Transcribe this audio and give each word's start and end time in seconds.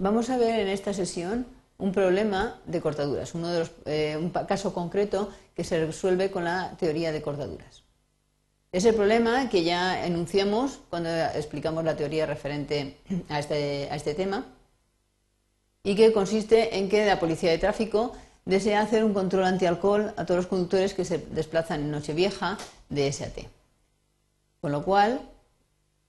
Vamos 0.00 0.30
a 0.30 0.36
ver 0.36 0.60
en 0.60 0.68
esta 0.68 0.94
sesión 0.94 1.44
un 1.76 1.90
problema 1.90 2.60
de 2.66 2.80
cortaduras, 2.80 3.34
uno 3.34 3.48
de 3.48 3.58
los, 3.58 3.72
eh, 3.84 4.16
un 4.16 4.30
caso 4.30 4.72
concreto 4.72 5.28
que 5.56 5.64
se 5.64 5.84
resuelve 5.84 6.30
con 6.30 6.44
la 6.44 6.76
teoría 6.78 7.10
de 7.10 7.20
cortaduras. 7.20 7.82
Es 8.70 8.84
el 8.84 8.94
problema 8.94 9.48
que 9.48 9.64
ya 9.64 10.06
enunciamos 10.06 10.78
cuando 10.88 11.08
explicamos 11.10 11.82
la 11.82 11.96
teoría 11.96 12.26
referente 12.26 12.96
a 13.28 13.40
este, 13.40 13.88
a 13.90 13.96
este 13.96 14.14
tema 14.14 14.46
y 15.82 15.96
que 15.96 16.12
consiste 16.12 16.78
en 16.78 16.88
que 16.88 17.04
la 17.04 17.18
policía 17.18 17.50
de 17.50 17.58
tráfico 17.58 18.12
desea 18.44 18.82
hacer 18.82 19.02
un 19.02 19.14
control 19.14 19.46
antialcohol 19.46 20.14
a 20.16 20.24
todos 20.24 20.36
los 20.36 20.46
conductores 20.46 20.94
que 20.94 21.04
se 21.04 21.18
desplazan 21.18 21.80
en 21.80 21.90
Nochevieja 21.90 22.56
de 22.88 23.10
SAT. 23.10 23.38
Con 24.60 24.70
lo 24.70 24.84
cual, 24.84 25.22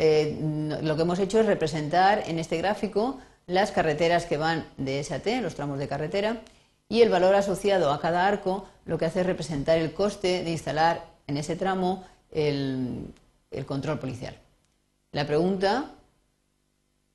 eh, 0.00 0.36
lo 0.82 0.96
que 0.96 1.02
hemos 1.02 1.20
hecho 1.20 1.38
es 1.38 1.46
representar 1.46 2.24
en 2.26 2.40
este 2.40 2.56
gráfico 2.58 3.20
las 3.46 3.70
carreteras 3.70 4.26
que 4.26 4.36
van 4.36 4.66
de 4.76 5.02
SAT, 5.02 5.26
los 5.42 5.54
tramos 5.54 5.78
de 5.78 5.88
carretera, 5.88 6.42
y 6.88 7.02
el 7.02 7.10
valor 7.10 7.34
asociado 7.34 7.92
a 7.92 8.00
cada 8.00 8.26
arco 8.26 8.68
lo 8.84 8.98
que 8.98 9.06
hace 9.06 9.20
es 9.20 9.26
representar 9.26 9.78
el 9.78 9.92
coste 9.92 10.44
de 10.44 10.50
instalar 10.50 11.04
en 11.26 11.36
ese 11.36 11.56
tramo 11.56 12.04
el, 12.30 13.12
el 13.50 13.66
control 13.66 13.98
policial. 13.98 14.36
La 15.12 15.26
pregunta 15.26 15.90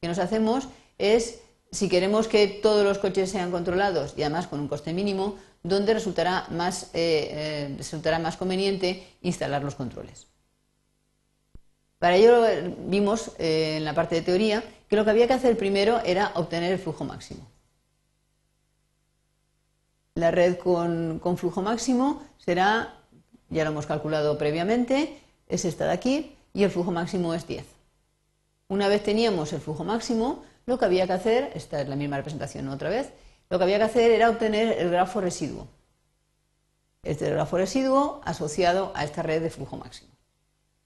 que 0.01 0.07
nos 0.07 0.19
hacemos 0.19 0.67
es 0.97 1.39
si 1.71 1.87
queremos 1.87 2.27
que 2.27 2.47
todos 2.47 2.83
los 2.83 2.97
coches 2.97 3.29
sean 3.29 3.51
controlados 3.51 4.13
y 4.17 4.23
además 4.23 4.47
con 4.47 4.59
un 4.59 4.67
coste 4.67 4.93
mínimo, 4.93 5.35
¿dónde 5.63 5.93
resultará 5.93 6.45
más, 6.49 6.89
eh, 6.93 7.29
eh, 7.31 7.75
resultará 7.77 8.19
más 8.19 8.35
conveniente 8.35 9.07
instalar 9.21 9.63
los 9.63 9.75
controles? 9.75 10.27
Para 12.01 12.15
ello 12.15 12.47
vimos 12.87 13.29
eh, 13.37 13.75
en 13.77 13.85
la 13.85 13.93
parte 13.93 14.15
de 14.15 14.21
teoría 14.23 14.63
que 14.87 14.95
lo 14.95 15.05
que 15.05 15.11
había 15.11 15.27
que 15.27 15.33
hacer 15.33 15.55
primero 15.55 16.01
era 16.03 16.31
obtener 16.33 16.73
el 16.73 16.79
flujo 16.79 17.03
máximo. 17.05 17.45
La 20.15 20.31
red 20.31 20.57
con, 20.57 21.21
flujo 21.37 21.61
máximo 21.61 22.23
será, 22.39 22.95
ya 23.49 23.65
lo 23.65 23.69
hemos 23.69 23.85
calculado 23.85 24.35
previamente, 24.39 25.21
es 25.47 25.63
esta 25.63 25.85
de 25.85 25.91
aquí 25.91 26.35
y 26.55 26.63
el 26.63 26.71
flujo 26.71 26.91
máximo 26.91 27.35
es 27.35 27.45
10. 27.45 27.67
Una 28.69 28.87
vez 28.87 29.03
teníamos 29.03 29.53
el 29.53 29.61
flujo 29.61 29.83
máximo, 29.83 30.43
lo 30.65 30.79
que 30.79 30.85
había 30.85 31.05
que 31.05 31.13
hacer, 31.13 31.51
esta 31.53 31.81
es 31.81 31.87
la 31.87 31.95
misma 31.95 32.17
representación 32.17 32.67
otra 32.69 32.89
vez, 32.89 33.11
lo 33.51 33.59
que 33.59 33.63
había 33.65 33.77
que 33.77 33.83
hacer 33.83 34.09
era 34.09 34.31
obtener 34.31 34.75
el 34.79 34.89
grafo 34.89 35.21
residuo. 35.21 35.67
Este 37.03 37.25
es 37.25 37.29
el 37.29 37.35
grafo 37.35 37.57
residuo 37.57 38.21
asociado 38.25 38.91
a 38.95 39.03
esta 39.03 39.21
red 39.21 39.43
de 39.43 39.51
flujo 39.51 39.77
máximo. 39.77 40.11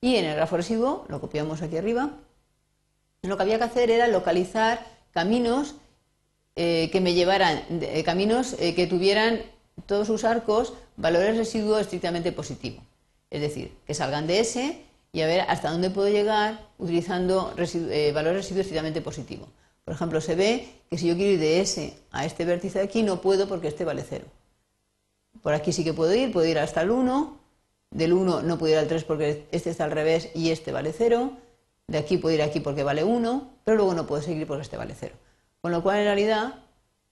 Y 0.06 0.18
en 0.18 0.26
el 0.26 0.36
grafo 0.36 0.56
residuo, 0.56 1.04
lo 1.08 1.20
copiamos 1.20 1.64
aquí 1.64 1.78
arriba, 1.78 2.12
lo 3.24 3.38
que 3.38 3.42
había 3.42 3.58
que 3.58 3.64
hacer 3.64 3.90
era 3.90 4.08
localizar 4.08 4.86
caminos 5.10 5.78
eh, 6.56 6.92
que 6.92 7.02
me 7.02 7.16
llevaran, 7.16 7.64
eh, 7.72 8.04
caminos 8.04 8.56
eh, 8.60 8.76
que 8.76 8.86
tuvieran 8.86 9.42
todos 9.88 10.06
sus 10.06 10.24
arcos 10.24 10.76
valores 10.96 11.38
residuos 11.38 11.82
estrictamente 11.82 12.32
positivos. 12.32 12.84
Es 13.32 13.42
decir, 13.42 13.76
que 13.88 13.96
salgan 13.96 14.28
de 14.28 14.42
S 14.42 14.80
y 15.12 15.22
a 15.22 15.26
ver 15.26 15.42
hasta 15.42 15.72
dónde 15.72 15.90
puedo 15.90 16.10
llegar 16.10 16.60
utilizando 16.78 17.56
valores 17.56 18.44
residuos 18.44 18.68
estrictamente 18.68 19.02
positivos. 19.02 19.50
Por 19.84 19.96
ejemplo, 19.96 20.22
se 20.22 20.36
ve 20.36 20.82
que 20.88 21.00
si 21.00 21.08
yo 21.08 21.16
quiero 21.16 21.32
ir 21.32 21.40
de 21.40 21.62
S 21.62 21.98
a 22.12 22.28
este 22.28 22.46
vértice 22.46 22.78
de 22.78 22.86
aquí, 22.86 23.02
no 23.02 23.22
puedo 23.22 23.48
porque 23.48 23.70
este 23.70 23.84
vale 23.86 24.06
0. 24.08 24.24
Por 25.42 25.56
aquí 25.56 25.74
sí 25.74 25.84
que 25.84 25.94
puedo 25.94 26.14
ir, 26.14 26.32
puedo 26.32 26.46
ir 26.46 26.60
hasta 26.60 26.82
el 26.82 26.92
1, 26.92 27.45
del 27.96 28.12
1 28.12 28.42
no 28.42 28.58
puedo 28.58 28.74
ir 28.74 28.80
al 28.80 28.88
3 28.88 29.06
porque 29.06 29.48
este 29.52 29.70
está 29.70 29.86
al 29.86 29.92
revés 29.92 30.30
y 30.36 30.52
este 30.52 30.74
vale 30.74 30.94
0. 30.96 31.32
De 31.88 31.98
aquí 31.98 32.18
puedo 32.18 32.36
ir 32.36 32.42
aquí 32.42 32.60
porque 32.60 32.84
vale 32.84 33.06
1, 33.06 33.54
pero 33.64 33.78
luego 33.78 33.94
no 33.94 34.06
puedo 34.06 34.22
seguir 34.22 34.46
porque 34.46 34.64
este 34.64 34.76
vale 34.76 34.94
0. 35.00 35.16
Con 35.62 35.72
lo 35.72 35.82
cual, 35.82 36.00
en 36.00 36.04
realidad, 36.04 36.56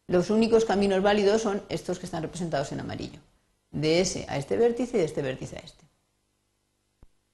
los 0.08 0.30
únicos 0.30 0.66
caminos 0.66 1.02
válidos 1.02 1.42
son 1.42 1.62
estos 1.70 2.00
que 2.00 2.06
están 2.06 2.22
representados 2.22 2.74
en 2.74 2.82
amarillo. 2.82 3.20
De 3.72 4.02
S 4.02 4.26
a 4.28 4.38
este 4.38 4.58
vértice 4.58 4.98
y 4.98 5.00
de 5.00 5.06
este 5.06 5.22
vértice 5.22 5.56
a 5.56 5.60
este. 5.60 5.86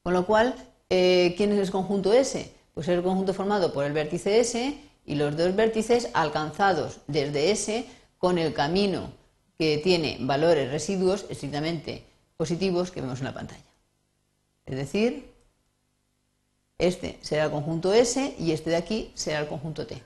Con 0.03 0.13
lo 0.13 0.28
cual, 0.28 0.53
eh, 0.90 1.34
¿quién 1.35 1.51
es 1.51 1.59
el 1.59 1.72
conjunto 1.72 2.13
S? 2.13 2.53
Pues 2.75 2.88
es 2.88 2.95
el 2.95 3.03
conjunto 3.03 3.34
formado 3.34 3.74
por 3.74 3.84
el 3.84 3.94
vértice 3.94 4.40
S 4.40 4.78
y 5.06 5.16
los 5.16 5.35
dos 5.35 5.56
vértices 5.56 6.09
alcanzados 6.13 7.00
desde 7.07 7.50
S 7.50 7.85
con 8.19 8.38
el 8.38 8.53
camino 8.53 9.12
que 9.57 9.79
tiene 9.79 10.18
valores 10.22 10.72
residuos 10.72 11.25
estrictamente 11.29 12.03
positivos 12.39 12.89
que 12.89 13.01
vemos 13.01 13.19
en 13.19 13.25
la 13.25 13.33
pantalla. 13.33 13.61
Es 14.66 14.77
decir, 14.77 15.29
este 16.77 17.19
será 17.22 17.44
el 17.44 17.51
conjunto 17.51 17.91
S 17.91 18.33
y 18.39 18.53
este 18.53 18.69
de 18.69 18.77
aquí 18.77 19.11
será 19.13 19.41
el 19.41 19.47
conjunto 19.50 19.85
T. 19.85 20.01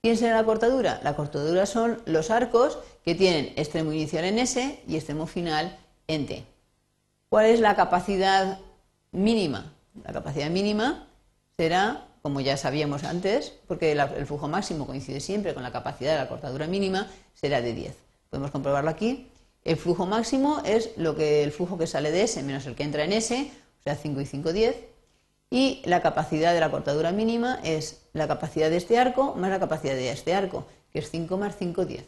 ¿Quién 0.00 0.16
será 0.16 0.36
la 0.36 0.44
cortadura? 0.44 1.00
La 1.04 1.16
cortadura 1.16 1.66
son 1.66 2.00
los 2.06 2.30
arcos 2.30 2.78
que 3.04 3.14
tienen 3.14 3.52
extremo 3.56 3.92
inicial 3.92 4.24
en 4.24 4.38
S 4.38 4.82
y 4.88 4.96
extremo 4.96 5.26
final 5.26 5.78
en 6.06 6.26
T. 6.26 6.46
¿Cuál 7.28 7.44
es 7.44 7.60
la 7.60 7.76
capacidad 7.76 8.58
mínima? 9.12 9.70
La 10.02 10.14
capacidad 10.14 10.48
mínima 10.48 11.08
será, 11.58 12.06
como 12.22 12.40
ya 12.40 12.56
sabíamos 12.56 13.04
antes, 13.04 13.52
porque 13.68 13.92
el 13.92 14.26
flujo 14.26 14.48
máximo 14.48 14.86
coincide 14.86 15.20
siempre 15.20 15.52
con 15.52 15.62
la 15.62 15.72
capacidad 15.72 16.12
de 16.12 16.20
la 16.20 16.28
cortadura 16.28 16.66
mínima, 16.66 17.06
será 17.34 17.60
de 17.60 17.74
10. 17.74 17.94
Podemos 18.30 18.50
comprobarlo 18.50 18.88
aquí. 18.88 19.30
El 19.64 19.76
flujo 19.76 20.06
máximo 20.06 20.62
es 20.64 20.90
lo 20.96 21.14
que 21.16 21.42
el 21.42 21.52
flujo 21.52 21.76
que 21.76 21.86
sale 21.86 22.10
de 22.10 22.22
S 22.22 22.42
menos 22.42 22.66
el 22.66 22.74
que 22.74 22.82
entra 22.82 23.04
en 23.04 23.12
S, 23.12 23.50
o 23.80 23.82
sea, 23.82 23.94
5 23.94 24.20
y 24.20 24.26
5, 24.26 24.52
10. 24.52 24.76
Y 25.50 25.82
la 25.84 26.00
capacidad 26.00 26.54
de 26.54 26.60
la 26.60 26.70
cortadura 26.70 27.12
mínima 27.12 27.60
es 27.62 28.02
la 28.12 28.28
capacidad 28.28 28.70
de 28.70 28.76
este 28.76 28.98
arco 28.98 29.34
más 29.34 29.50
la 29.50 29.58
capacidad 29.58 29.94
de 29.94 30.10
este 30.10 30.34
arco, 30.34 30.66
que 30.92 31.00
es 31.00 31.10
5 31.10 31.36
más 31.36 31.56
5, 31.58 31.84
10. 31.84 32.04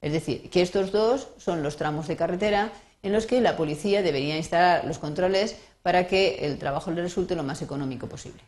Es 0.00 0.12
decir, 0.12 0.50
que 0.50 0.62
estos 0.62 0.92
dos 0.92 1.28
son 1.38 1.62
los 1.62 1.76
tramos 1.76 2.08
de 2.08 2.16
carretera 2.16 2.72
en 3.02 3.12
los 3.12 3.26
que 3.26 3.40
la 3.40 3.56
policía 3.56 4.02
debería 4.02 4.36
instalar 4.36 4.84
los 4.84 4.98
controles 4.98 5.56
para 5.82 6.06
que 6.06 6.46
el 6.46 6.58
trabajo 6.58 6.90
le 6.90 7.02
resulte 7.02 7.36
lo 7.36 7.42
más 7.42 7.62
económico 7.62 8.08
posible. 8.08 8.42